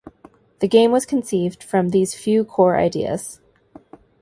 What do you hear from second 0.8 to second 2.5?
was conceived from these few